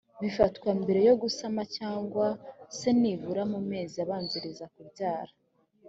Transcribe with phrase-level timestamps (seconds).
[0.21, 2.27] bifatwa mbereyo gusama cyangwa
[2.77, 5.33] se nibura mu mezi abanziriza kubyara.